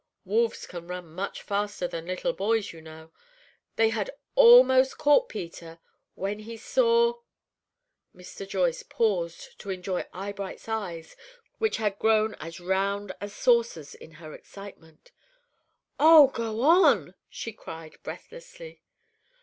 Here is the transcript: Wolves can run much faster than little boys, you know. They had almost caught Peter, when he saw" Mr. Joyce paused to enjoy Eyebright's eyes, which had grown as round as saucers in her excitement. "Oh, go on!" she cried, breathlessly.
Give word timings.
Wolves 0.25 0.65
can 0.65 0.87
run 0.87 1.05
much 1.13 1.43
faster 1.43 1.87
than 1.87 2.07
little 2.07 2.33
boys, 2.33 2.73
you 2.73 2.81
know. 2.81 3.11
They 3.75 3.89
had 3.89 4.09
almost 4.33 4.97
caught 4.97 5.29
Peter, 5.29 5.77
when 6.15 6.39
he 6.39 6.57
saw" 6.57 7.19
Mr. 8.17 8.47
Joyce 8.49 8.81
paused 8.81 9.59
to 9.59 9.69
enjoy 9.69 10.05
Eyebright's 10.11 10.67
eyes, 10.67 11.15
which 11.59 11.77
had 11.77 11.99
grown 11.99 12.33
as 12.39 12.59
round 12.59 13.11
as 13.21 13.31
saucers 13.31 13.93
in 13.93 14.13
her 14.13 14.33
excitement. 14.33 15.11
"Oh, 15.99 16.29
go 16.29 16.61
on!" 16.63 17.13
she 17.29 17.53
cried, 17.53 17.99
breathlessly. 18.01 18.81